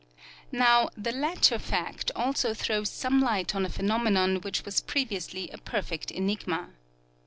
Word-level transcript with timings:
Now, 0.51 0.89
the 0.97 1.11
latter 1.11 1.59
fact 1.59 2.09
also 2.15 2.55
throws 2.55 2.89
some 2.89 3.19
light 3.19 3.53
on 3.53 3.67
a 3.67 3.69
phenome 3.69 4.11
non 4.13 4.37
which 4.37 4.63
Avas 4.63 4.83
previously 4.83 5.47
a 5.51 5.59
perfect 5.59 6.09
enigma. 6.09 6.69